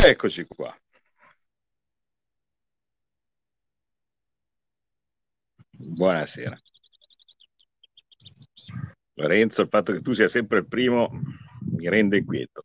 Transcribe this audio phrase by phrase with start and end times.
[0.00, 0.72] Eccoci qua.
[5.96, 6.56] Buonasera.
[9.14, 11.08] Lorenzo, il fatto che tu sia sempre il primo
[11.76, 12.62] mi rende inquieto.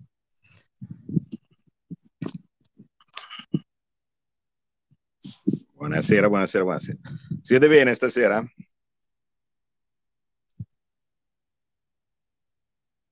[5.73, 6.97] Buonasera, buonasera, buonasera.
[7.41, 8.43] Siete bene stasera?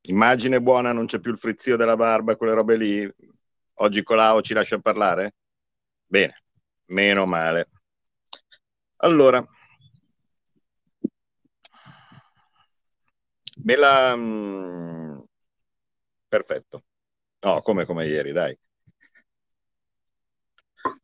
[0.09, 3.13] Immagine buona, non c'è più il frizzio della barba, quelle robe lì.
[3.81, 5.34] Oggi Colau ci lascia parlare?
[6.05, 6.44] Bene,
[6.90, 7.67] meno male.
[8.98, 9.44] Allora,
[13.63, 14.16] me la...
[14.16, 15.20] Mm,
[16.27, 16.84] perfetto.
[17.40, 18.55] No, come, come ieri, dai.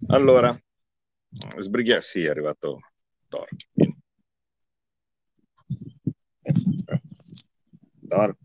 [0.09, 0.55] Allora,
[1.57, 2.01] sbrighiamo.
[2.01, 2.79] Sì, è arrivato
[3.27, 3.47] Thor.
[8.07, 8.37] Thor.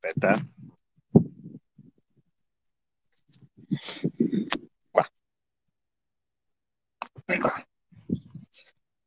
[0.00, 0.34] Aspetta.
[4.92, 5.04] Qua.
[7.26, 7.48] Ecco.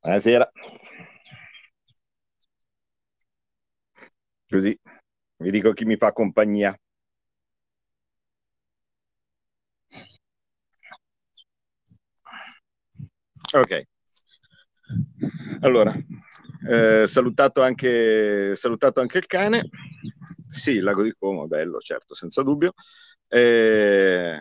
[0.01, 0.49] Buonasera.
[4.49, 4.75] Così
[5.43, 6.75] vi dico chi mi fa compagnia.
[13.55, 13.73] Ok.
[15.61, 15.93] Allora,
[16.69, 19.69] eh, salutato, anche, salutato anche il cane.
[20.47, 22.73] Sì, il lago di Como, bello, certo, senza dubbio.
[23.27, 24.39] Eh,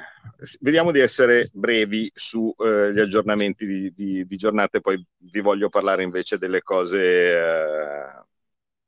[0.60, 2.54] vediamo di essere brevi sugli
[2.98, 8.24] eh, aggiornamenti di, di, di giornate, poi vi voglio parlare invece delle cose, eh,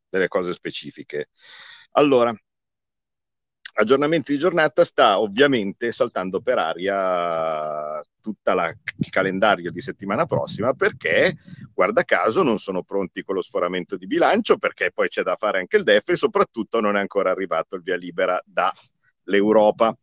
[0.09, 1.29] delle cose specifiche.
[1.93, 2.35] Allora,
[3.79, 11.37] aggiornamenti di giornata sta ovviamente saltando per aria tutto il calendario di settimana prossima perché,
[11.73, 15.59] guarda caso, non sono pronti con lo sforamento di bilancio perché poi c'è da fare
[15.59, 18.43] anche il DEF e soprattutto non è ancora arrivato il via libera
[19.27, 19.95] dall'Europa.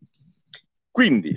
[0.90, 1.36] Quindi,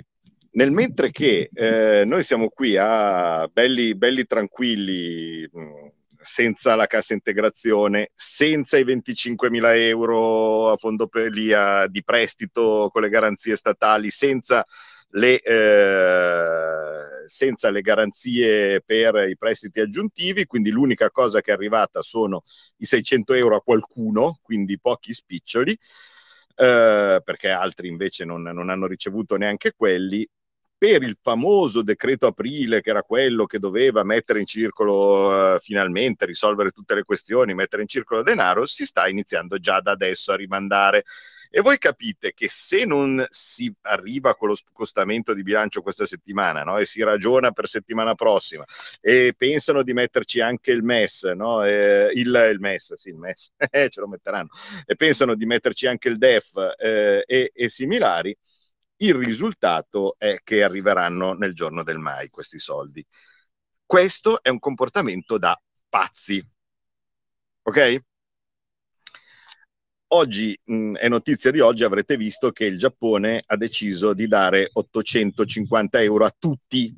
[0.52, 5.48] nel mentre che eh, noi siamo qui a belli, belli tranquilli,
[6.20, 13.02] senza la cassa integrazione, senza i 25.000 euro a fondo per via di prestito con
[13.02, 14.64] le garanzie statali, senza
[15.10, 22.02] le, eh, senza le garanzie per i prestiti aggiuntivi, quindi l'unica cosa che è arrivata
[22.02, 22.42] sono
[22.78, 25.78] i 600 euro a qualcuno, quindi pochi spiccioli,
[26.58, 30.28] eh, perché altri invece non, non hanno ricevuto neanche quelli,
[30.78, 36.24] per il famoso decreto aprile, che era quello che doveva mettere in circolo uh, finalmente,
[36.24, 40.36] risolvere tutte le questioni, mettere in circolo denaro, si sta iniziando già da adesso a
[40.36, 41.04] rimandare.
[41.50, 46.62] E voi capite che se non si arriva con lo scostamento di bilancio questa settimana
[46.62, 46.76] no?
[46.76, 48.64] e si ragiona per settimana prossima
[49.00, 51.64] e pensano di metterci anche il MES, no?
[51.64, 54.48] eh, il, il, MES, sì, il MES, eh, ce lo metteranno,
[54.84, 58.36] e pensano di metterci anche il DEF eh, e, e similari,
[58.98, 63.04] il risultato è che arriveranno nel giorno del mai questi soldi.
[63.84, 66.44] Questo è un comportamento da pazzi.
[67.62, 68.00] Ok?
[70.10, 74.68] Oggi mh, è notizia di oggi, avrete visto che il Giappone ha deciso di dare
[74.72, 76.94] 850 euro a tutti,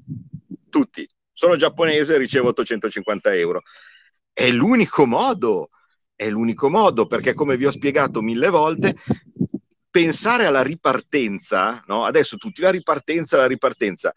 [0.69, 1.09] tutti.
[1.33, 3.63] Sono giapponese ricevo 850 euro.
[4.33, 5.71] È l'unico modo,
[6.15, 8.95] è l'unico modo perché come vi ho spiegato mille volte,
[9.91, 12.05] pensare alla ripartenza, no?
[12.05, 14.13] adesso tutti la ripartenza, la ripartenza,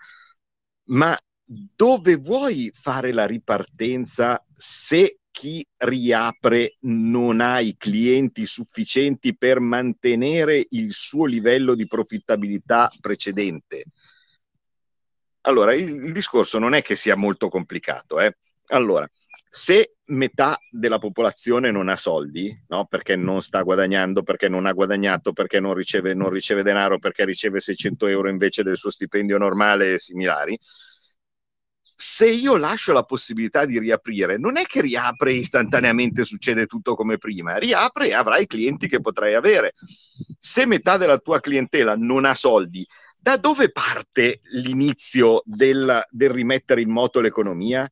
[0.86, 9.60] ma dove vuoi fare la ripartenza se chi riapre non ha i clienti sufficienti per
[9.60, 13.86] mantenere il suo livello di profittabilità precedente?
[15.42, 18.20] Allora, il, il discorso non è che sia molto complicato.
[18.20, 18.38] Eh?
[18.68, 19.10] Allora,
[19.56, 22.88] se metà della popolazione non ha soldi, no?
[22.88, 27.24] perché non sta guadagnando, perché non ha guadagnato, perché non riceve, non riceve denaro, perché
[27.24, 30.58] riceve 600 euro invece del suo stipendio normale e similari,
[31.96, 37.20] se io lascio la possibilità di riaprire, non è che riapre istantaneamente succede tutto come
[37.20, 39.76] prima, riapre e avrai clienti che potrai avere.
[40.40, 42.84] Se metà della tua clientela non ha soldi,
[43.22, 47.88] da dove parte l'inizio del, del rimettere in moto l'economia?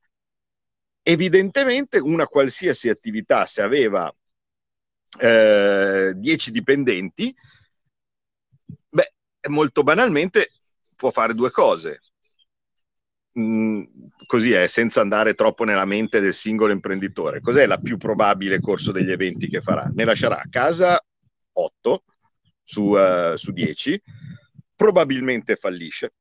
[1.03, 4.13] Evidentemente una qualsiasi attività, se aveva
[5.19, 7.33] eh, 10 dipendenti,
[8.89, 9.13] beh,
[9.49, 10.51] molto banalmente
[10.95, 11.99] può fare due cose.
[13.39, 13.83] Mm,
[14.25, 17.39] così è, senza andare troppo nella mente del singolo imprenditore.
[17.39, 19.89] Cos'è la più probabile corso degli eventi che farà?
[19.93, 21.03] Ne lascerà a casa
[21.53, 22.03] 8
[22.61, 24.01] su, uh, su 10,
[24.75, 26.13] probabilmente fallisce,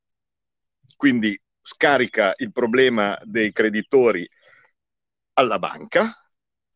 [0.96, 4.28] quindi scarica il problema dei creditori
[5.34, 6.12] alla banca,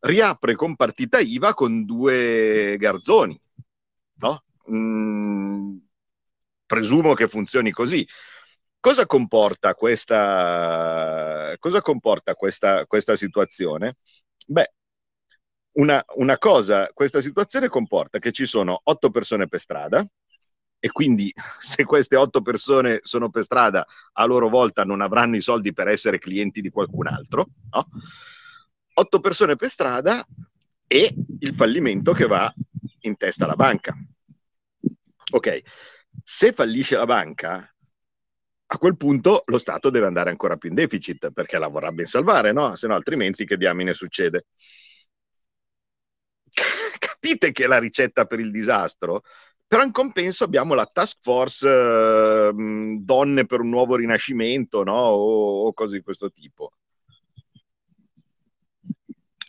[0.00, 3.40] riapre con partita IVA con due garzoni,
[4.16, 4.44] no?
[4.70, 5.76] Mm,
[6.66, 8.06] presumo che funzioni così.
[8.80, 13.96] Cosa comporta questa, cosa comporta questa, questa situazione?
[14.46, 14.72] Beh,
[15.72, 20.06] una, una, cosa, questa situazione comporta che ci sono otto persone per strada
[20.78, 25.40] e quindi se queste otto persone sono per strada a loro volta non avranno i
[25.40, 27.86] soldi per essere clienti di qualcun altro, no?
[28.94, 30.26] Otto persone per strada
[30.86, 32.52] e il fallimento che va
[33.00, 33.94] in testa alla banca.
[35.32, 35.62] Ok,
[36.22, 37.74] se fallisce la banca,
[38.66, 42.06] a quel punto lo Stato deve andare ancora più in deficit perché la vorrà ben
[42.06, 42.74] salvare, no?
[42.76, 44.46] Se no, altrimenti che diamine succede?
[46.98, 49.22] Capite che è la ricetta per il disastro?
[49.66, 52.52] Però in compenso abbiamo la task force eh,
[53.00, 54.94] donne per un nuovo rinascimento, no?
[54.94, 56.72] O, o cose di questo tipo.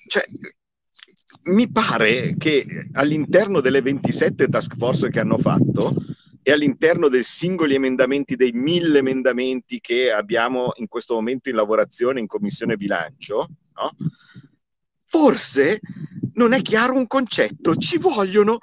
[0.08, 0.24] Cioè,
[1.46, 5.96] mi pare che all'interno delle 27 task force che hanno fatto
[6.42, 12.20] e all'interno dei singoli emendamenti, dei mille emendamenti che abbiamo in questo momento in lavorazione
[12.20, 13.96] in commissione bilancio, no?
[15.06, 15.80] forse
[16.34, 18.60] non è chiaro un concetto, ci vogliono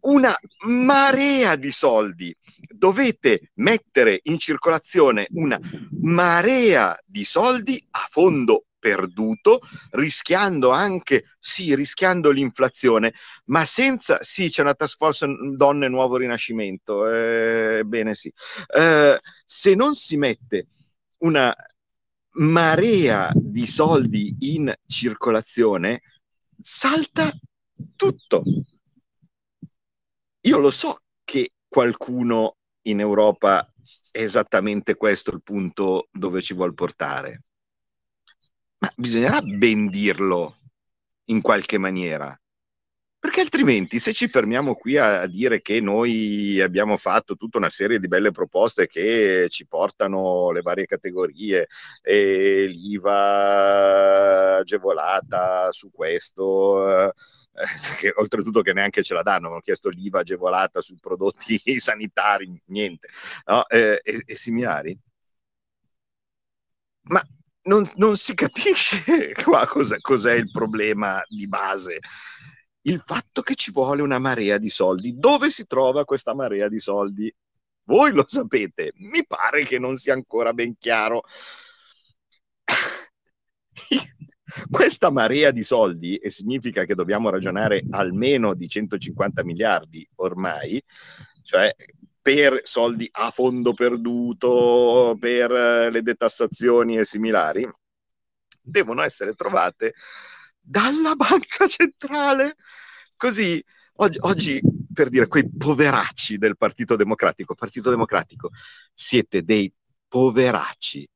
[0.00, 0.34] una
[0.66, 2.34] marea di soldi.
[2.68, 5.58] Dovete mettere in circolazione una
[6.00, 9.60] marea di soldi a fondo perduto,
[9.90, 13.12] rischiando anche, sì, rischiando l'inflazione,
[13.46, 15.26] ma senza, sì, c'è una task force
[15.56, 18.32] donne nuovo rinascimento, eh, sì,
[18.74, 20.66] eh, se non si mette
[21.18, 21.54] una
[22.38, 26.02] marea di soldi in circolazione,
[26.60, 27.30] salta
[27.96, 28.42] tutto.
[30.42, 33.70] Io lo so che qualcuno in Europa
[34.10, 37.42] è esattamente questo il punto dove ci vuol portare,
[38.78, 40.56] ma bisognerà ben dirlo
[41.26, 42.38] in qualche maniera.
[43.20, 47.68] Perché altrimenti, se ci fermiamo qui a, a, dire che noi abbiamo fatto tutta una
[47.68, 51.66] serie di belle proposte che ci portano le varie categorie,
[52.00, 57.12] e l'IVA agevolata su questo, eh,
[57.98, 63.08] che oltretutto che neanche ce la danno, hanno chiesto l'IVA agevolata sui prodotti sanitari, niente,
[63.46, 63.66] no?
[63.66, 64.96] eh, e, e similari.
[67.10, 67.20] Ma
[67.68, 72.00] non, non, si capisce qua cos'è, cos'è il problema di base
[72.82, 75.18] il fatto che ci vuole una marea di soldi.
[75.18, 77.32] Dove si trova questa marea di soldi?
[77.84, 81.22] Voi lo sapete, mi pare che non sia ancora ben chiaro.
[84.70, 90.82] questa marea di soldi, e significa che dobbiamo ragionare almeno di 150 miliardi ormai,
[91.42, 91.74] cioè
[92.28, 95.50] per soldi a fondo perduto, per
[95.90, 97.66] le detassazioni e similari,
[98.60, 99.94] devono essere trovate
[100.60, 102.54] dalla banca centrale.
[103.16, 103.64] Così
[103.94, 104.60] oggi, oggi,
[104.92, 108.50] per dire quei poveracci del Partito Democratico, Partito Democratico,
[108.92, 109.72] siete dei
[110.06, 111.08] poveracci.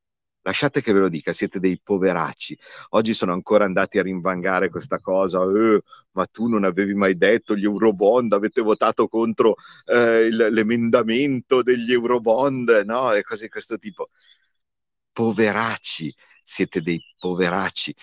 [0.44, 2.59] Lasciate che ve lo dica, siete dei poveracci.
[2.91, 5.81] Oggi sono ancora andati a rinvangare questa cosa, eh,
[6.12, 9.55] ma tu non avevi mai detto gli Eurobond, avete votato contro
[9.87, 13.12] eh, il, l'emendamento degli Eurobond, no?
[13.12, 14.09] E cose di questo tipo.
[15.12, 16.12] Poveracci,
[16.43, 17.94] siete dei poveracci.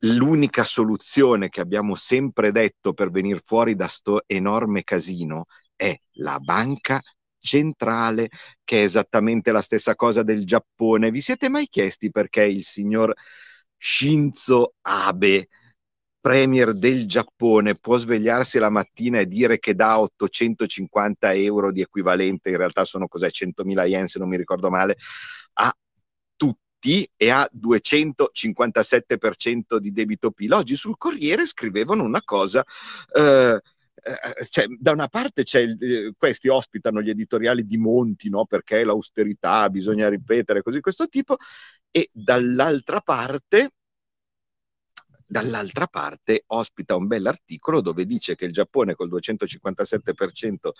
[0.00, 6.38] L'unica soluzione che abbiamo sempre detto per venire fuori da sto enorme casino è la
[6.38, 7.00] banca
[7.38, 8.28] centrale,
[8.64, 11.10] che è esattamente la stessa cosa del Giappone.
[11.10, 13.14] Vi siete mai chiesti perché il signor
[13.76, 15.48] Shinzo Abe,
[16.20, 22.50] premier del Giappone, può svegliarsi la mattina e dire che dà 850 euro di equivalente,
[22.50, 24.96] in realtà sono cos'è, 100.000 yen se non mi ricordo male,
[25.54, 25.72] a
[26.36, 30.52] tutti e ha 257% di debito PIL.
[30.52, 32.64] Oggi sul Corriere scrivevano una cosa.
[33.14, 33.60] Eh,
[34.08, 38.46] eh, cioè, da una parte il, eh, questi ospitano gli editoriali di Monti, no?
[38.46, 41.36] perché l'austerità bisogna ripetere, così questo tipo,
[41.90, 43.72] e dall'altra parte
[45.30, 50.70] Dall'altra parte ospita un bell'articolo dove dice che il Giappone col 257%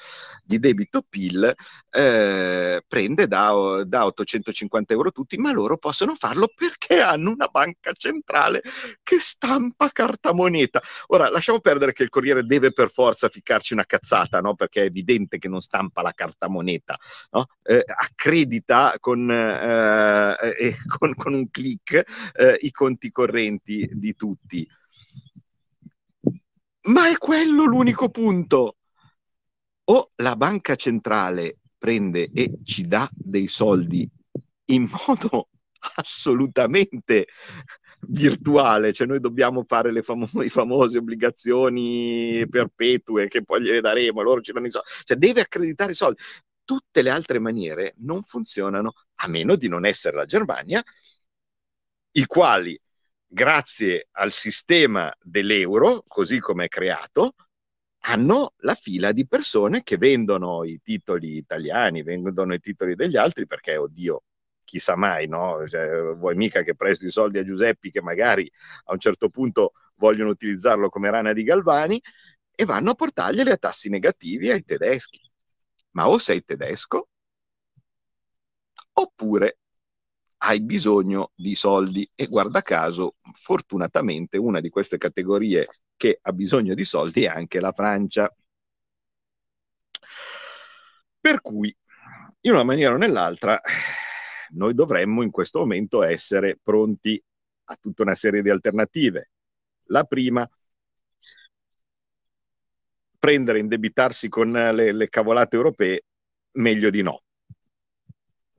[0.43, 1.55] di debito PIL
[1.91, 7.93] eh, prende da, da 850 euro tutti, ma loro possono farlo perché hanno una banca
[7.93, 8.63] centrale
[9.03, 10.81] che stampa carta moneta.
[11.09, 14.55] Ora, lasciamo perdere che il Corriere deve per forza ficcarci una cazzata, no?
[14.55, 16.97] perché è evidente che non stampa la carta moneta,
[17.33, 17.49] no?
[17.65, 22.03] eh, accredita con, eh, eh con, con, un clic
[22.33, 24.69] eh, i conti correnti di tutti tutti.
[26.89, 28.77] Ma è quello l'unico punto.
[29.91, 34.09] O la banca centrale prende e ci dà dei soldi
[34.67, 35.49] in modo
[35.97, 37.29] assolutamente
[38.09, 44.41] virtuale, cioè noi dobbiamo fare le famo- famose obbligazioni perpetue che poi gliele daremo, loro
[44.41, 46.21] ci danno i soldi, cioè deve accreditare i soldi.
[46.65, 48.93] tutte le altre maniere non funzionano
[49.23, 50.83] a meno di non essere la Germania,
[52.13, 52.79] i quali,
[53.29, 57.35] grazie al sistema dell'euro, così come è creato,
[58.07, 63.47] hanno la fila di persone che vendono i titoli italiani, vendono i titoli degli altri
[63.47, 64.23] perché, oddio,
[64.65, 65.67] chissà mai, no?
[65.67, 68.51] Cioè, vuoi mica che presti i soldi a Giuseppi che magari
[68.85, 72.01] a un certo punto vogliono utilizzarlo come rana di Galvani
[72.55, 75.21] e vanno a portarglieli a tassi negativi ai tedeschi.
[75.93, 77.09] Ma o sei tedesco
[78.93, 79.59] oppure
[80.39, 86.75] hai bisogno di soldi e guarda caso, fortunatamente una di queste categorie che ha bisogno
[86.75, 88.33] di soldi è anche la Francia.
[91.21, 91.77] Per cui,
[92.43, 93.61] in una maniera o nell'altra,
[94.51, 97.21] noi dovremmo in questo momento essere pronti
[97.65, 99.31] a tutta una serie di alternative.
[99.87, 100.49] La prima,
[103.19, 106.03] prendere, indebitarsi con le, le cavolate europee,
[106.53, 107.23] meglio di no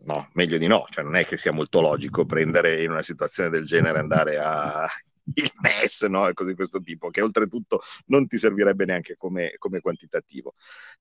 [0.09, 3.49] no, meglio di no, cioè non è che sia molto logico prendere in una situazione
[3.49, 4.87] del genere andare a
[5.35, 6.27] il MES, no?
[6.27, 10.53] E cose di questo tipo, che oltretutto non ti servirebbe neanche come, come quantitativo.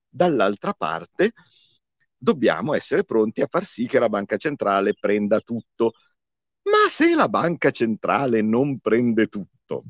[0.07, 1.33] Dall'altra parte,
[2.15, 5.93] dobbiamo essere pronti a far sì che la banca centrale prenda tutto.
[6.63, 9.83] Ma se la banca centrale non prende tutto,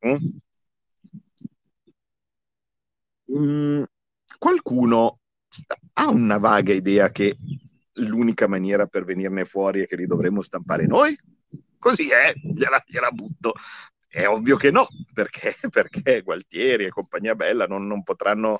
[0.00, 0.16] hm?
[3.32, 3.82] mm,
[4.38, 5.18] qualcuno
[5.94, 7.34] ha una vaga idea che
[7.94, 11.18] l'unica maniera per venirne fuori è che li dovremmo stampare noi?
[11.78, 13.54] Così è, gliela, gliela butto.
[14.12, 18.58] È ovvio che no, perché, perché Gualtieri e compagnia bella non, non potranno,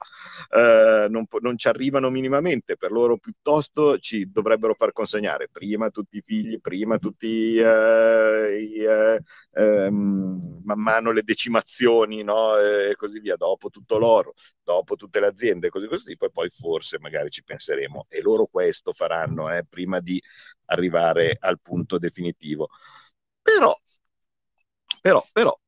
[0.49, 6.19] eh, non, non, ci arrivano minimamente, per loro piuttosto ci dovrebbero far consegnare prima tutti
[6.19, 9.21] i figli, prima tutti eh, i, eh,
[9.55, 12.57] ehm, man mano le decimazioni no?
[12.57, 17.01] e così via, dopo tutto l'oro, dopo tutte le aziende, così così, poi, poi forse
[17.01, 20.23] magari ci penseremo e loro questo faranno eh, prima di
[20.67, 22.69] arrivare al punto definitivo.
[23.43, 23.77] Però
[25.01, 25.59] però, però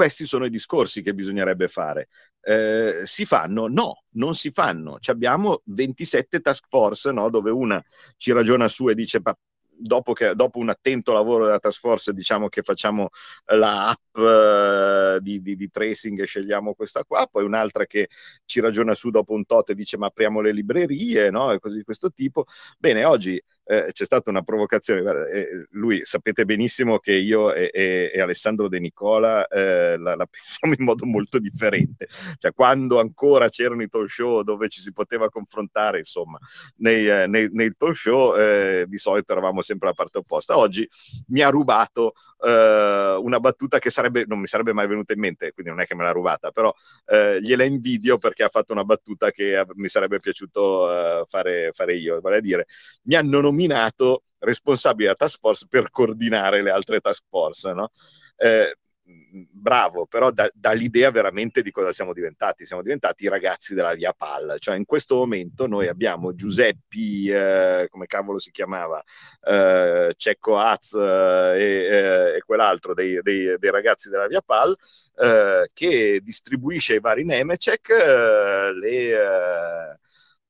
[0.00, 2.08] questi sono i discorsi che bisognerebbe fare.
[2.40, 3.66] Eh, si fanno?
[3.66, 4.98] No, non si fanno.
[4.98, 7.28] Ci abbiamo 27 task force, no?
[7.28, 7.84] dove una
[8.16, 9.20] ci ragiona su e dice
[9.80, 13.08] dopo, che, dopo un attento lavoro della task force diciamo che facciamo
[13.46, 18.08] la app uh, di, di, di, tracing e scegliamo questa qua, poi un'altra che
[18.44, 21.52] ci ragiona su dopo un tot e dice ma apriamo le librerie, no?
[21.52, 22.44] e così di questo tipo.
[22.78, 23.38] Bene, oggi
[23.70, 25.00] eh, c'è stata una provocazione.
[25.00, 30.16] Guarda, eh, lui sapete benissimo che io e, e, e Alessandro De Nicola eh, la,
[30.16, 32.08] la, pensiamo in modo molto differente.
[32.36, 36.36] Cioè, quando ancora c'erano i talk show dove ci si poteva confrontare, insomma,
[36.78, 40.58] nei, eh, nei, nei talk show eh, di solito eravamo sempre alla parte opposta.
[40.58, 40.88] Oggi
[41.28, 45.52] mi ha rubato eh, una battuta che sarebbe, non mi sarebbe mai venuta in mente,
[45.52, 46.74] quindi non è che me l'ha rubata, però
[47.40, 52.20] gliela invidio perché ha fatto una battuta che mi sarebbe piaciuto fare, fare io.
[52.20, 52.66] Vale a dire,
[53.04, 57.72] mi hanno nominato nominato responsabile della task force per coordinare le altre task force.
[57.72, 57.90] No?
[58.36, 58.74] Eh,
[59.50, 62.64] bravo, però dà, dà, l'idea veramente di cosa siamo diventati.
[62.64, 64.56] Siamo diventati i ragazzi della via palla.
[64.56, 69.02] Cioè, in questo momento noi abbiamo Giuseppi, eh, come cavolo si chiamava,
[69.42, 74.74] eh, Cecco Az eh, e, eh, quell'altro dei, dei, dei, ragazzi della via palla,
[75.16, 79.98] eh, che distribuisce ai vari Nemecek eh, le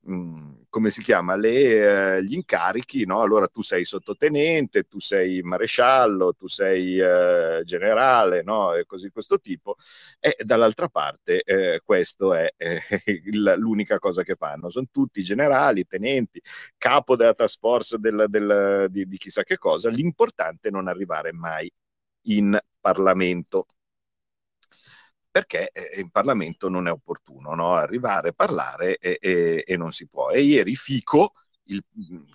[0.03, 3.21] mh, mm, come si chiama, le, eh, gli incarichi, no?
[3.21, 8.75] allora tu sei sottotenente, tu sei maresciallo, tu sei eh, generale, no?
[8.75, 9.77] e così questo tipo,
[10.21, 12.49] e dall'altra parte eh, questo è
[13.57, 16.41] l'unica cosa che fanno, sono tutti generali, tenenti,
[16.79, 21.33] capo della task force del, del, di, di chissà che cosa, l'importante è non arrivare
[21.33, 21.71] mai
[22.27, 23.67] in Parlamento
[25.31, 27.75] perché eh, in Parlamento non è opportuno no?
[27.75, 30.31] arrivare, parlare e, e, e, non si può.
[30.31, 31.33] E ieri Fico,
[31.65, 31.83] il,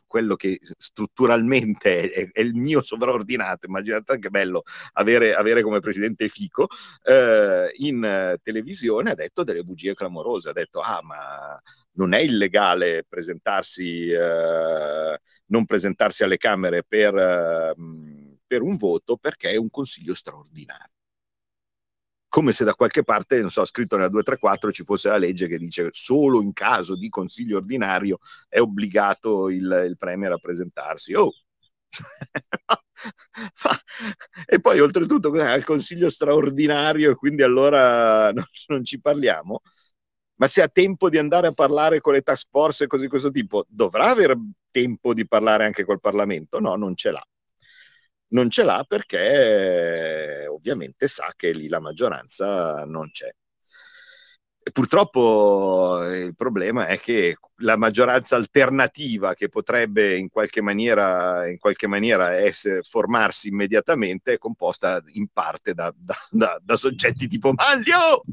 [0.08, 6.28] quello che strutturalmente è, è, il mio sovraordinato, immaginate che bello avere, avere come presidente
[6.28, 6.68] Fico,
[7.04, 11.62] eh, in televisione ha detto delle bugie clamorose, ha detto ah ma
[11.94, 17.74] non è illegale presentarsi, eh, non presentarsi alle Camere per, eh,
[18.48, 20.95] per un voto perché è un consiglio straordinario
[22.36, 25.58] come se da qualche parte, non so, scritto nella 234 ci fosse la legge che
[25.58, 28.18] dice solo in caso di consiglio ordinario
[28.50, 31.14] è obbligato il, il Premier a presentarsi.
[31.14, 31.32] Oh!
[34.46, 39.62] e poi oltretutto al consiglio straordinario e quindi allora non, non ci parliamo
[40.36, 43.10] ma se ha tempo di andare a parlare con le task force e così di
[43.10, 44.38] questo tipo, dovrà avere
[44.72, 46.60] tempo di parlare anche col Parlamento?
[46.60, 47.26] No, non ce l'ha
[48.36, 53.34] non ce l'ha perché ovviamente sa che lì la maggioranza non c'è.
[54.74, 61.58] purtroppo eh, il problema è che la maggioranza alternativa che potrebbe in qualche maniera, in
[61.58, 67.54] qualche maniera essere, formarsi immediatamente è composta in parte da, da, da, da soggetti tipo
[67.54, 68.24] Maglio.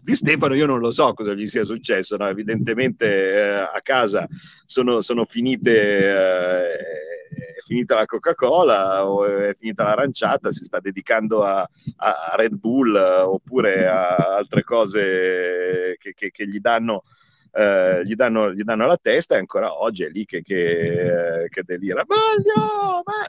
[0.00, 2.28] Di Stefano io non lo so cosa gli sia successo, no?
[2.28, 4.26] evidentemente eh, a casa
[4.66, 11.42] sono, sono finite eh, è finita la Coca-Cola o è finita l'aranciata, si sta dedicando
[11.42, 17.02] a, a Red Bull oppure a altre cose che, che, che gli danno
[17.52, 21.62] eh, gli, danno, gli, danno, la testa e ancora oggi è lì che, che, che
[21.64, 22.04] delira.
[22.06, 23.26] Voglio, ma...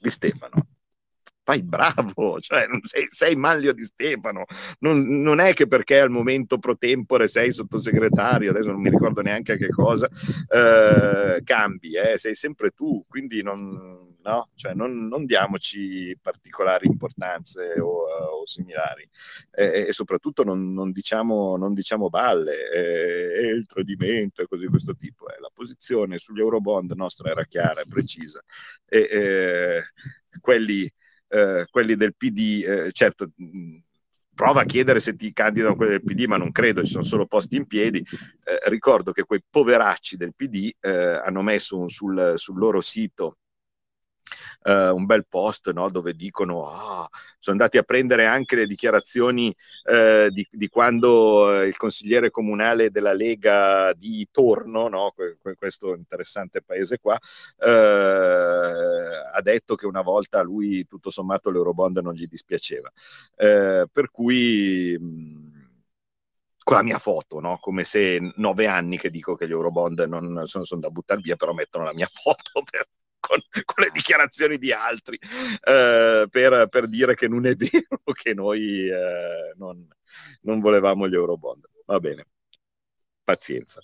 [0.00, 0.71] Di Stefano
[1.44, 4.44] fai bravo, cioè sei, sei Manlio di Stefano,
[4.80, 9.22] non, non, è che perché al momento pro tempore sei sottosegretario, adesso non mi ricordo
[9.22, 14.48] neanche a che cosa, eh, cambi, eh, sei sempre tu, quindi non, no?
[14.54, 18.04] cioè, non, non diamoci particolari importanze o,
[18.40, 19.08] o similari
[19.52, 25.28] eh, e soprattutto non, diciamo, non diciamo balle, eh, il tradimento e così questo tipo.
[25.28, 25.40] Eh.
[25.40, 28.42] La posizione sugli Eurobond nostra era chiara e precisa
[28.86, 29.82] e eh,
[30.40, 30.90] quelli
[31.32, 33.30] eh, quelli del PD, eh, certo,
[34.34, 37.26] prova a chiedere se ti candidano quelli del PD, ma non credo, ci sono solo
[37.26, 37.98] posti in piedi.
[37.98, 43.38] Eh, ricordo che quei poveracci del PD eh, hanno messo un, sul, sul, loro sito
[44.64, 49.52] eh, un bel post no, dove dicono ah, sono andati a prendere anche le dichiarazioni
[49.84, 55.14] eh, di, di, quando eh, il consigliere comunale della Lega di Torno, no,
[55.56, 57.18] questo interessante paese qua,
[57.58, 57.68] eh,
[59.32, 62.90] ha detto che una volta a lui tutto sommato l'Eurobond non gli dispiaceva.
[63.36, 65.60] Eh, per cui...
[66.64, 67.58] Con la mia foto, no?
[67.58, 71.34] come se nove anni che dico che gli Eurobond non sono, sono da buttare via,
[71.34, 72.86] però mettono la mia foto per,
[73.22, 75.16] con, con, le dichiarazioni di altri
[75.62, 79.86] eh, per, per, dire che non è vero che noi eh, non,
[80.42, 81.64] non volevamo gli Eurobond.
[81.86, 82.26] Va bene,
[83.22, 83.80] pazienza.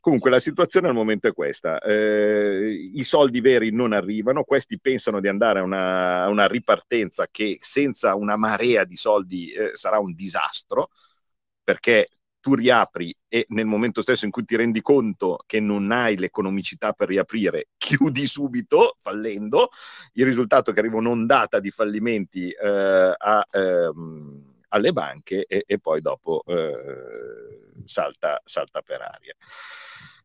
[0.00, 5.20] Comunque la situazione al momento è questa, eh, i soldi veri non arrivano, questi pensano
[5.20, 10.14] di andare a una, una ripartenza che senza una marea di soldi eh, sarà un
[10.14, 10.88] disastro,
[11.62, 12.08] perché
[12.40, 16.92] tu riapri e nel momento stesso in cui ti rendi conto che non hai l'economicità
[16.92, 19.70] per riaprire, chiudi subito fallendo,
[20.14, 25.78] il risultato è che arriva un'ondata di fallimenti eh, a, ehm, alle banche e, e
[25.78, 29.34] poi dopo eh, salta, salta, per aria.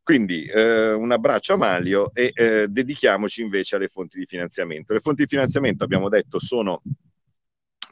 [0.01, 4.93] Quindi eh, un abbraccio a Maglio e eh, dedichiamoci invece alle fonti di finanziamento.
[4.93, 6.81] Le fonti di finanziamento, abbiamo detto, sono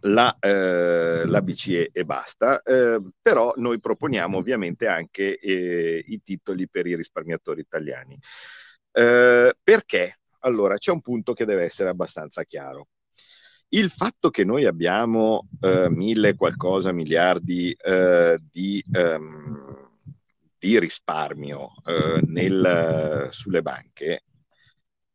[0.02, 6.68] la, eh, la BCE e basta, eh, però noi proponiamo ovviamente anche eh, i titoli
[6.68, 8.18] per i risparmiatori italiani.
[8.92, 10.16] Eh, perché?
[10.40, 12.88] Allora, c'è un punto che deve essere abbastanza chiaro.
[13.70, 19.96] Il fatto che noi abbiamo eh, mille qualcosa miliardi eh, di, um,
[20.58, 21.72] di, risparmio
[22.26, 24.24] nel, sulle banche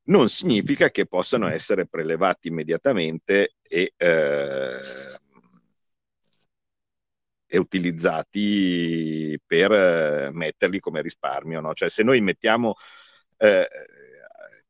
[0.07, 4.79] non significa che possano essere prelevati immediatamente e, eh,
[7.47, 11.61] e utilizzati per eh, metterli come risparmio.
[11.61, 11.73] No?
[11.75, 12.75] Cioè se noi mettiamo
[13.39, 13.69] eh,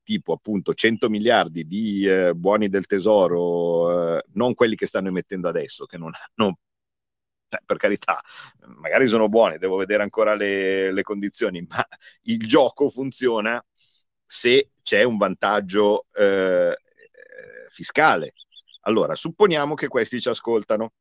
[0.03, 5.49] tipo appunto 100 miliardi di eh, buoni del tesoro, eh, non quelli che stanno emettendo
[5.49, 6.59] adesso, che non hanno
[7.49, 8.21] cioè, per carità,
[8.77, 11.85] magari sono buoni, devo vedere ancora le, le, condizioni, ma
[12.23, 13.63] il gioco funziona
[14.27, 16.77] se c'è un vantaggio eh,
[17.69, 18.33] fiscale.
[18.83, 20.93] Allora, supponiamo che questi ci ascoltano,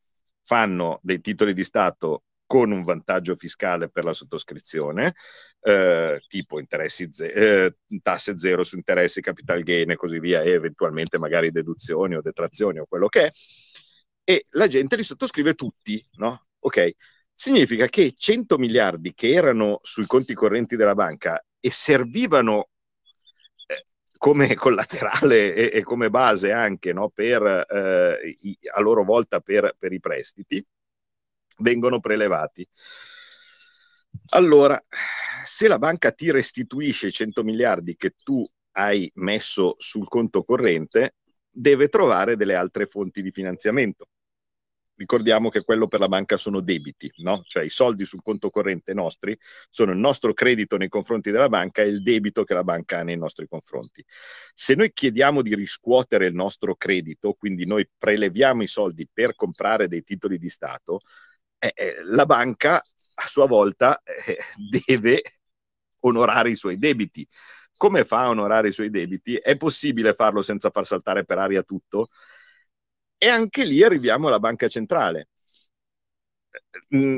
[0.43, 5.13] fanno dei titoli di Stato con un vantaggio fiscale per la sottoscrizione,
[5.61, 11.17] eh, tipo ze- eh, tasse zero su interessi, capital gain e così via, e eventualmente
[11.17, 13.31] magari deduzioni o detrazioni o quello che è,
[14.23, 16.39] e la gente li sottoscrive tutti, no?
[16.59, 16.91] Ok,
[17.33, 22.69] significa che 100 miliardi che erano sui conti correnti della banca e servivano
[24.25, 29.75] come collaterale e, e, come base anche no, per, eh, i, a loro volta per,
[29.77, 30.65] per i prestiti,
[31.59, 32.67] vengono prelevati.
[34.29, 34.83] Allora,
[35.43, 38.43] se la banca ti restituisce i 100 miliardi che tu
[38.77, 44.07] hai messo sul conto corrente, deve trovare delle altre fonti di finanziamento
[44.95, 47.41] ricordiamo che quello per la banca sono debiti, no?
[47.43, 49.37] cioè i soldi sul conto corrente nostri
[49.69, 53.03] sono il nostro credito nei confronti della banca e il debito che la banca ha
[53.03, 54.03] nei nostri confronti.
[54.53, 59.87] Se noi chiediamo di riscuotere il nostro credito, quindi noi preleviamo i soldi per comprare
[59.87, 60.99] dei titoli di Stato,
[61.59, 62.81] eh, eh, la banca
[63.15, 64.37] a sua volta eh,
[64.85, 65.21] deve
[66.01, 67.27] onorare i suoi debiti.
[67.77, 69.35] Come fa a onorare i suoi debiti?
[69.35, 72.07] È possibile farlo senza far saltare per aria tutto?
[73.17, 75.29] E anche lì arriviamo alla banca centrale.
[76.95, 77.17] mm,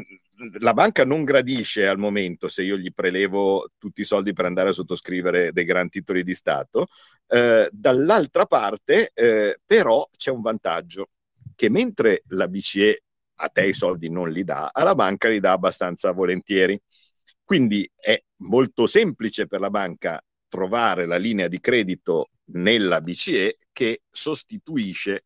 [0.60, 4.69] la banca non gradisce al momento se io gli prelevo tutti i soldi per andare
[4.69, 6.88] a sottoscrivere dei gran titoli di Stato.
[7.27, 11.10] Eh, dall'altra parte, eh, però, c'è un vantaggio
[11.55, 13.01] che mentre la BCE
[13.39, 16.79] a te i soldi non li dà, alla banca li dà abbastanza volentieri.
[17.43, 24.01] Quindi è molto semplice per la banca trovare la linea di credito nella BCE che
[24.10, 25.23] sostituisce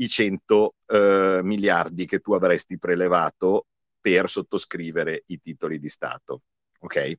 [0.00, 3.66] i 100 eh, miliardi che tu avresti prelevato
[4.00, 6.42] per sottoscrivere i titoli di Stato.
[6.80, 7.18] Ok?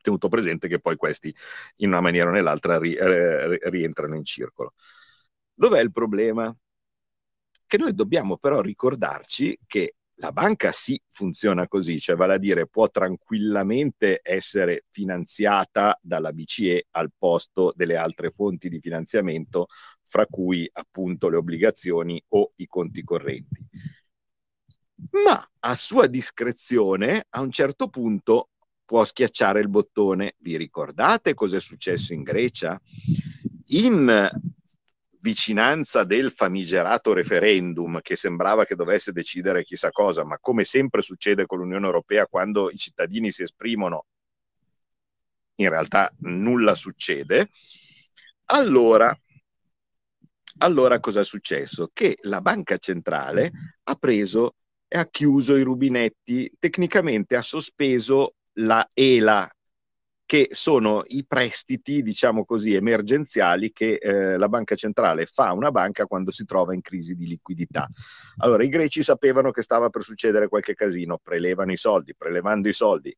[0.00, 1.34] Tenuto presente che poi questi
[1.76, 4.74] in una maniera o nell'altra ri- eh, rientrano in circolo.
[5.54, 6.54] Dov'è il problema?
[7.66, 12.66] Che noi dobbiamo però ricordarci che la banca sì funziona così, cioè vale a dire
[12.66, 19.66] può tranquillamente essere finanziata dalla BCE al posto delle altre fonti di finanziamento,
[20.02, 23.66] fra cui appunto le obbligazioni o i conti correnti.
[25.24, 28.50] Ma a sua discrezione, a un certo punto
[28.84, 30.34] può schiacciare il bottone.
[30.38, 32.80] Vi ricordate cosa è successo in Grecia?
[33.68, 34.30] In
[35.22, 41.46] vicinanza del famigerato referendum che sembrava che dovesse decidere chissà cosa, ma come sempre succede
[41.46, 44.06] con l'Unione Europea quando i cittadini si esprimono,
[45.56, 47.48] in realtà nulla succede.
[48.46, 49.16] Allora,
[50.58, 51.90] allora cosa è successo?
[51.92, 53.52] Che la banca centrale
[53.84, 54.56] ha preso
[54.88, 59.48] e ha chiuso i rubinetti, tecnicamente ha sospeso la ELA,
[60.32, 65.70] che sono i prestiti, diciamo così, emergenziali che eh, la banca centrale fa a una
[65.70, 67.86] banca quando si trova in crisi di liquidità.
[68.38, 72.72] Allora, i greci sapevano che stava per succedere qualche casino, prelevano i soldi, prelevando i
[72.72, 73.14] soldi,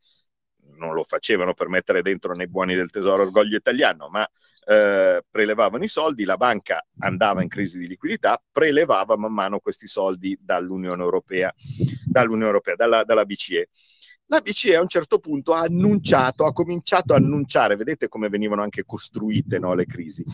[0.77, 4.29] non lo facevano per mettere dentro nei buoni del tesoro orgoglio italiano, ma
[4.67, 9.87] eh, prelevavano i soldi, la banca andava in crisi di liquidità, prelevava man mano questi
[9.87, 11.55] soldi dall'Unione Europea,
[12.07, 13.69] dall'Unione Europea dalla, dalla BCE
[14.35, 18.63] la BCE a un certo punto ha annunciato, ha cominciato a annunciare, vedete come venivano
[18.63, 20.25] anche costruite no, le crisi,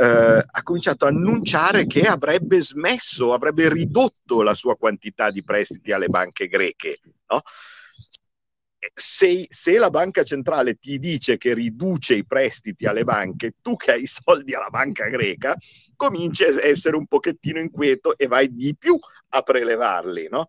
[0.00, 5.92] eh, ha cominciato a annunciare che avrebbe smesso, avrebbe ridotto la sua quantità di prestiti
[5.92, 7.00] alle banche greche.
[7.28, 7.42] No?
[8.94, 13.92] Se, se, la banca centrale ti dice che riduce i prestiti alle banche, tu che
[13.92, 15.56] hai i soldi alla banca greca,
[15.98, 18.96] cominci a essere un pochettino inquieto e vai di più
[19.30, 20.48] a prelevarli, no?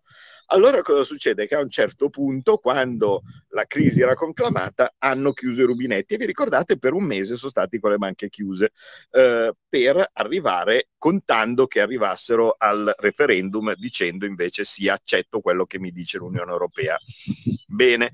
[0.52, 1.46] Allora cosa succede?
[1.46, 6.16] Che a un certo punto, quando la crisi era conclamata, hanno chiuso i rubinetti e
[6.18, 8.70] vi ricordate per un mese sono stati con le banche chiuse
[9.10, 15.90] eh, per arrivare contando che arrivassero al referendum dicendo invece sì, accetto quello che mi
[15.90, 16.96] dice l'Unione Europea.
[17.66, 18.12] Bene,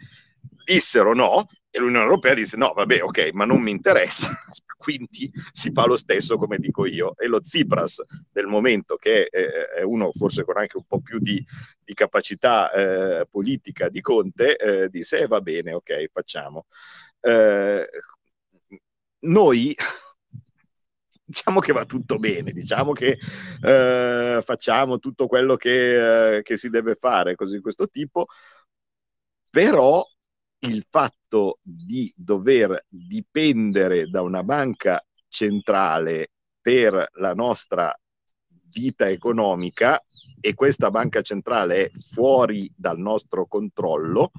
[0.65, 4.39] dissero no e l'Unione Europea disse no, vabbè, ok, ma non mi interessa,
[4.77, 7.15] quindi si fa lo stesso come dico io.
[7.17, 11.45] E lo Tsipras del momento, che è, uno forse con anche un po' più di,
[11.83, 16.67] di capacità eh, politica di Conte, eh, disse eh, va bene, ok, facciamo.
[17.21, 17.87] Eh,
[19.21, 19.75] noi
[21.25, 23.19] diciamo che va tutto bene, diciamo che
[23.63, 28.27] eh, facciamo tutto quello che, eh, che si deve fare, così di questo tipo,
[29.51, 30.05] però
[30.61, 37.95] il fatto di dover dipendere da una banca centrale per la nostra
[38.71, 40.03] vita economica
[40.41, 44.31] e questa banca centrale è fuori dal nostro controllo,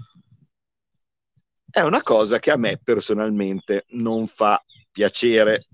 [1.69, 5.67] è una cosa che a me personalmente non fa piacere.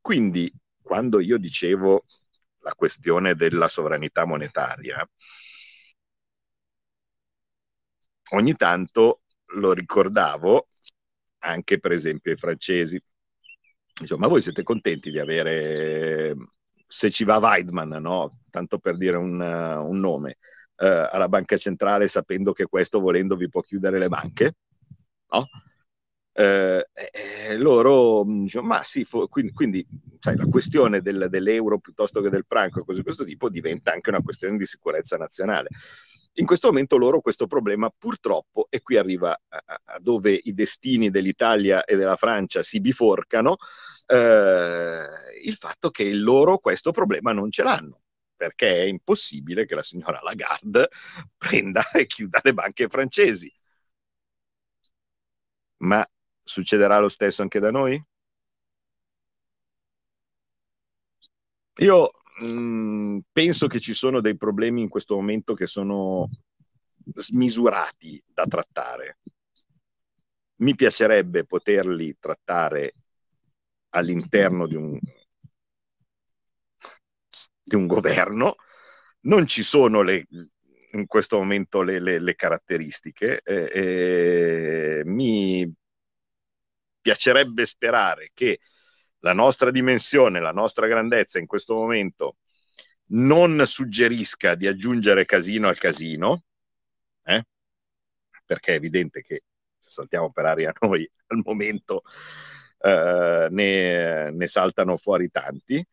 [0.00, 2.04] Quindi, quando io dicevo
[2.60, 5.06] la questione della sovranità monetaria,
[8.32, 9.20] ogni tanto
[9.54, 10.68] lo ricordavo
[11.40, 13.00] anche per esempio ai francesi.
[14.00, 16.34] Insomma, voi siete contenti di avere,
[16.86, 18.38] se ci va Weidman, no?
[18.50, 20.38] tanto per dire un, un nome,
[20.76, 24.54] eh, alla banca centrale sapendo che questo volendo vi può chiudere le banche?
[25.32, 25.46] No?
[26.32, 26.86] Eh,
[27.48, 29.86] eh, loro diciamo, ma sì, fo- quindi, quindi
[30.18, 33.92] sai, la questione del, dell'euro piuttosto che del franco e cose di questo tipo diventa
[33.92, 35.68] anche una questione di sicurezza nazionale.
[36.34, 41.84] In questo momento loro questo problema purtroppo, e qui arriva a, dove i destini dell'Italia
[41.84, 43.56] e della Francia si biforcano,
[44.06, 45.02] eh,
[45.42, 48.02] il fatto che loro questo problema non ce l'hanno
[48.40, 50.88] perché è impossibile che la signora Lagarde
[51.36, 53.52] prenda e chiuda le banche francesi.
[55.82, 56.02] Ma
[56.42, 58.02] succederà lo stesso anche da noi?
[61.80, 62.10] Io
[62.42, 66.28] Mm, penso che ci sono dei problemi in questo momento che sono
[67.14, 69.18] smisurati da trattare.
[70.56, 72.94] Mi piacerebbe poterli trattare
[73.90, 74.98] all'interno di un,
[77.62, 78.56] di un governo.
[79.22, 80.26] Non ci sono le,
[80.92, 83.40] in questo momento le, le, le caratteristiche.
[83.42, 85.70] Eh, eh, mi
[87.00, 88.60] piacerebbe sperare che
[89.20, 92.36] la nostra dimensione, la nostra grandezza in questo momento
[93.12, 96.44] non suggerisca di aggiungere casino al casino,
[97.24, 97.44] eh?
[98.44, 99.44] perché è evidente che
[99.78, 102.02] se saltiamo per aria noi al momento
[102.78, 105.84] eh, ne, ne, saltano fuori tanti.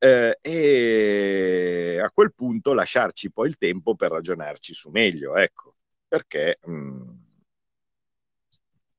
[0.00, 5.74] Eh, e a quel punto lasciarci poi il tempo per ragionarci su meglio, ecco,
[6.06, 7.10] perché mh, mm,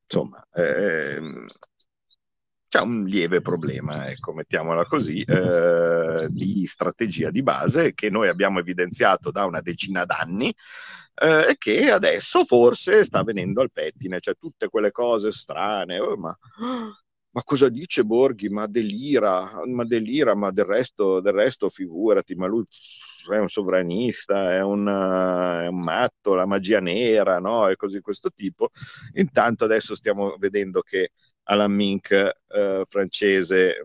[0.03, 1.21] insomma eh,
[2.69, 8.59] c'è un lieve problema, ecco, mettiamola così, eh, di strategia di base che noi abbiamo
[8.59, 10.53] evidenziato da una decina d'anni
[11.15, 16.15] eh, e che adesso forse sta venendo al pettine, cioè tutte quelle cose strane, oh,
[16.15, 16.37] ma,
[17.31, 18.49] ma, cosa dice Borghi?
[18.49, 22.63] Ma delira, ma delira, ma del resto, del resto figurati, ma lui
[23.31, 27.67] è un sovranista, è un, è un matto, la magia nera, no?
[27.67, 28.69] E così questo tipo.
[29.15, 31.11] Intanto adesso stiamo vedendo che
[31.43, 33.77] Alan Mink eh, francese,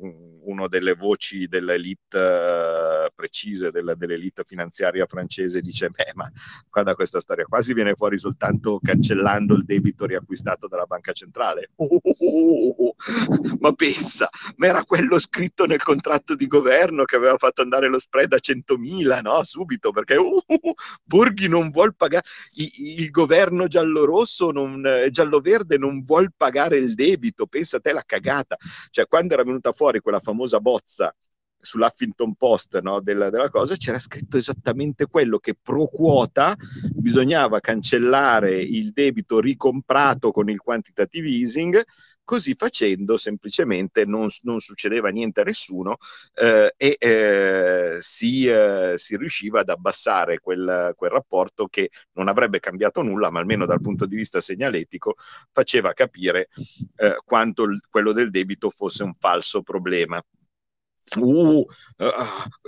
[0.44, 6.30] una delle voci dell'elite eh, precise, della, dell'elite finanziaria francese, dice, beh, ma
[6.70, 11.70] guarda questa storia, quasi viene fuori soltanto cancellando il debito riacquistato dalla banca centrale.
[11.84, 12.94] Oh, oh, oh,
[13.60, 17.98] ma pensa, ma era quello scritto nel contratto di governo che aveva fatto andare lo
[17.98, 19.42] spread a 100.000, no?
[19.42, 20.16] Subito, perché
[21.04, 22.24] Borghi non vuol pagare,
[22.56, 28.02] il, il governo giallo-rosso, non, eh, giallo-verde non vuol pagare il debito, pensa te la
[28.04, 28.53] cagata.
[28.90, 31.14] Cioè, quando era venuta fuori quella famosa bozza
[31.64, 36.54] sull'Huffington Post no, della, della, cosa c'era scritto esattamente quello che pro quota
[36.92, 41.82] bisognava cancellare il debito ricomprato con il quantitative easing
[42.24, 45.98] Così facendo semplicemente non, non succedeva niente a nessuno
[46.34, 52.60] eh, e eh, si, eh, si, riusciva ad abbassare quel, quel, rapporto che non avrebbe
[52.60, 55.16] cambiato nulla, ma almeno dal punto di vista segnaletico
[55.52, 56.48] faceva capire
[56.96, 60.22] eh, quanto il, quello del debito fosse un falso problema
[61.20, 61.66] uh,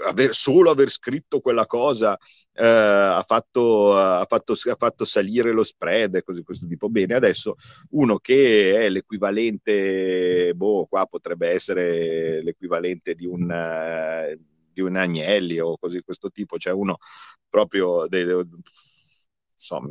[0.05, 5.53] aver, solo aver scritto quella cosa uh, ha, fatto, uh, ha, fatto, ha, fatto, salire
[5.53, 6.89] lo spread e così questo tipo.
[6.89, 7.57] Bene, adesso
[7.91, 14.39] uno che è l'equivalente, boh, qua potrebbe essere l'equivalente di un, uh,
[14.73, 16.99] di un Agnelli o così questo tipo, cioè uno
[17.49, 18.47] proprio del,
[19.55, 19.89] insomma,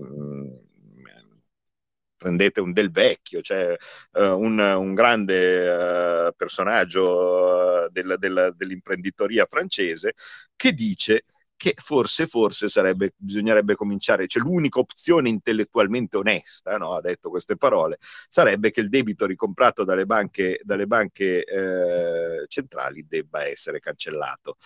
[2.25, 3.75] prendete un Del Vecchio, cioè
[4.13, 10.13] uh, un, un, grande uh, personaggio uh, del, del, dell'imprenditoria francese,
[10.55, 11.23] che dice
[11.55, 16.95] che forse, forse sarebbe, bisognerebbe cominciare, cioè l'unica opzione intellettualmente onesta, no?
[16.95, 23.05] ha detto queste parole, sarebbe che il debito ricomprato dalle banche, dalle banche eh, centrali
[23.07, 24.57] debba essere cancellato.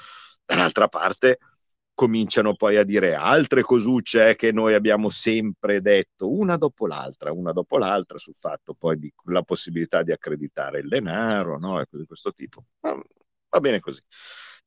[0.45, 1.39] Dall'altra parte,
[1.99, 7.51] cominciano poi a dire altre cosucce che noi abbiamo sempre detto, una dopo l'altra, una
[7.51, 11.81] dopo l'altra, sul fatto poi di la possibilità di accreditare il denaro, no?
[11.81, 12.63] e di questo tipo.
[12.79, 12.97] Ma
[13.49, 13.99] va bene così.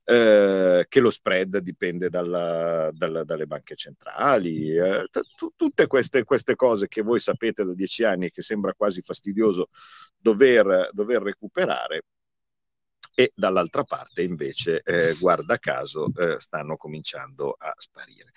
[0.05, 6.55] Eh, che lo spread dipende dalla, dalla, dalle banche centrali, eh, t- tutte queste, queste,
[6.55, 9.68] cose che voi sapete da dieci anni e che sembra quasi fastidioso
[10.18, 12.03] dover, dover recuperare,
[13.14, 18.33] e dall'altra parte invece, eh, guarda caso, eh, stanno cominciando a sparire.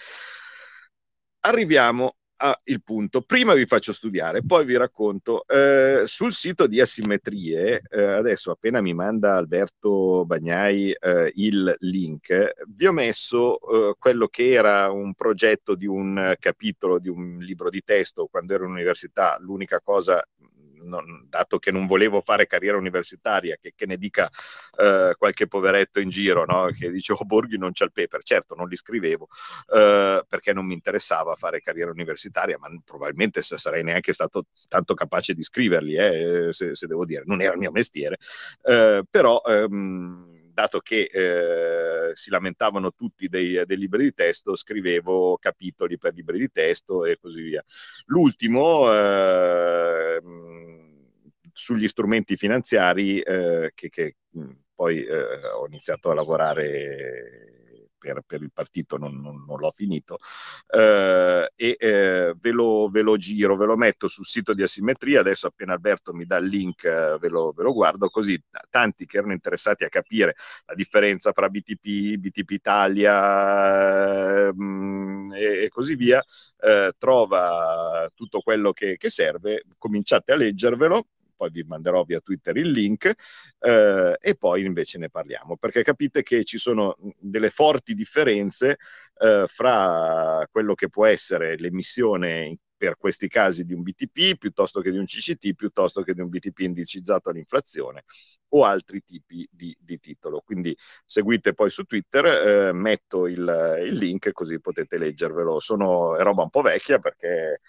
[1.41, 3.21] Arriviamo al punto.
[3.21, 5.45] Prima vi faccio studiare, poi vi racconto.
[5.47, 12.53] Eh, sul sito di Asimmetrie, eh, adesso appena mi manda Alberto Bagnai eh, il link,
[12.67, 17.69] vi ho messo eh, quello che era un progetto di un capitolo di un libro
[17.69, 19.37] di testo quando ero all'università.
[19.39, 20.23] L'unica cosa
[20.83, 24.29] non, dato che non volevo fare carriera universitaria, che, che ne dica
[24.77, 26.67] eh, qualche poveretto in giro, no?
[26.77, 29.27] che dice oh Borghi non c'è il paper, certo non li scrivevo
[29.73, 35.33] eh, perché non mi interessava fare carriera universitaria, ma probabilmente sarei neanche stato tanto capace
[35.33, 38.17] di scriverli, eh, se, se, devo dire, non era il mio mestiere,
[38.63, 39.41] eh, però...
[39.45, 46.13] Ehm, dato che eh, si lamentavano tutti dei, dei, libri di testo, scrivevo capitoli per
[46.13, 47.63] libri di testo e così via.
[48.05, 50.21] L'ultimo, eh,
[51.51, 54.15] sugli strumenti finanziari, eh, che, che,
[54.73, 57.54] poi eh, ho iniziato a lavorare
[58.05, 60.17] per, per il partito non, non, non l'ho finito,
[60.69, 65.21] eh, e eh, ve, lo, ve, lo, giro, ve lo metto sul sito di Asimmetria,
[65.21, 68.39] adesso appena Alberto mi dà il link eh, ve, lo, ve, lo, guardo, così
[68.69, 75.69] tanti che erano interessati a capire la differenza fra BTP, BTP Italia mm, e, e,
[75.69, 76.23] così via,
[76.59, 82.55] eh, trova tutto quello che, che serve, cominciate a leggervelo poi vi manderò via Twitter
[82.57, 83.13] il link
[83.59, 88.77] eh, e poi invece ne parliamo, perché capite che ci sono delle forti differenze
[89.17, 94.91] eh, fra quello che può essere l'emissione per questi casi di un BTP piuttosto che
[94.91, 98.03] di un CCT, piuttosto che di un BTP indicizzato all'inflazione
[98.49, 100.41] o altri tipi di, di titolo.
[100.41, 105.59] Quindi seguite poi su Twitter, eh, metto il, il, link così potete leggervelo.
[105.59, 107.61] Sono, è roba un po' vecchia perché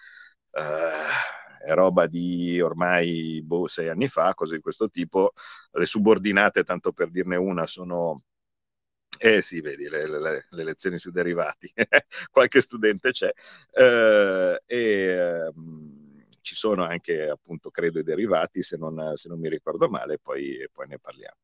[0.51, 5.33] eh, è roba di ormai boh, sei anni fa, cose di questo tipo.
[5.71, 8.23] Le subordinate, tanto per dirne una, sono
[9.19, 11.71] eh sì, vedi, le, le, le lezioni sui derivati,
[12.31, 13.31] qualche studente c'è.
[13.71, 15.51] Eh, e eh,
[16.41, 20.67] ci sono anche, appunto, credo, i derivati, se non, se non mi ricordo male, poi,
[20.71, 21.37] poi ne parliamo.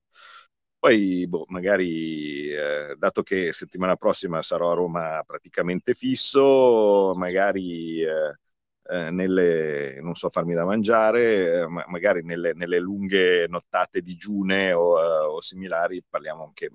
[0.79, 8.33] Poi, boh, magari, eh, dato che settimana prossima sarò a Roma praticamente fisso, magari eh,
[8.85, 14.73] eh, nelle, non so farmi da mangiare, eh, ma magari nelle, nelle, lunghe nottate digiune
[14.73, 16.69] o, uh, o similari parliamo anche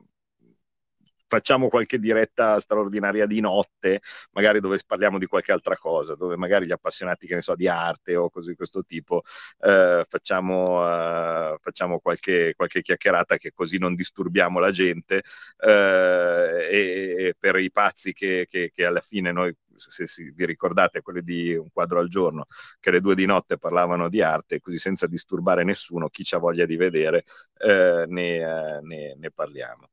[1.28, 4.00] facciamo qualche diretta straordinaria di notte,
[4.32, 7.68] magari dove parliamo di qualche altra cosa, dove magari gli appassionati, che ne so, di
[7.68, 9.22] arte o cose di questo tipo,
[9.60, 15.22] eh, facciamo, eh, facciamo qualche, qualche, chiacchierata che così non disturbiamo la gente
[15.58, 21.02] eh, e, e, per i pazzi che, che, che alla fine noi se, vi ricordate
[21.02, 22.44] quelli di un quadro al giorno,
[22.80, 26.66] che le due di notte parlavano di arte, così senza disturbare nessuno, chi ha voglia
[26.66, 27.24] di vedere,
[27.58, 29.88] eh, ne, eh, ne, ne, parliamo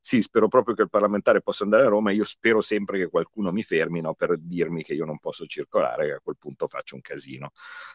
[0.00, 3.52] sì, spero proprio che il parlamentare possa andare a Roma, io spero sempre che qualcuno
[3.52, 6.94] mi fermi no, per dirmi che io non posso circolare, e a quel punto faccio
[6.94, 7.50] un casino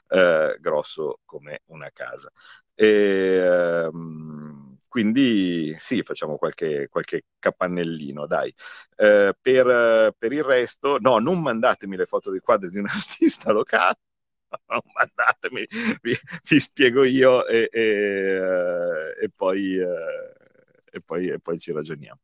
[0.10, 2.32] eh, grosso come una casa.
[2.74, 8.54] E, ehm, quindi sì, facciamo qualche, qualche capannellino, dai.
[8.96, 13.52] Eh, per, per, il resto, no, non mandatemi le foto dei quadri di un artista
[13.52, 14.00] locale,
[14.94, 15.66] mandatemi,
[16.02, 16.18] vi,
[16.50, 18.38] vi spiego io e, e,
[19.22, 19.78] e poi...
[19.80, 20.41] Eh,
[20.92, 22.20] e poi, e poi ci ragioniamo.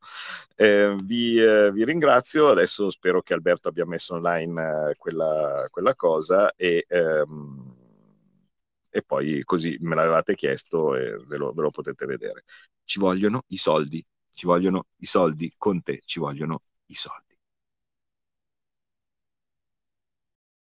[0.56, 5.94] Eh, vi, eh, vi, ringrazio, adesso spero che Alberto abbia messo online eh, quella, quella,
[5.96, 7.76] cosa e, ehm,
[8.90, 12.44] e, poi così me l'avevate chiesto e ve lo, ve lo potete vedere.
[12.84, 17.37] Ci vogliono i soldi, ci vogliono i soldi, con te ci vogliono i soldi.